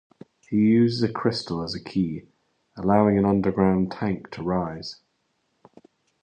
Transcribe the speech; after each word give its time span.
He 0.49 0.57
uses 0.57 1.03
a 1.03 1.13
crystal 1.13 1.61
as 1.61 1.75
a 1.75 1.79
key, 1.79 2.23
allowing 2.75 3.19
an 3.19 3.25
underground 3.25 3.91
tank 3.91 4.31
to 4.31 4.41
rise. 4.41 4.95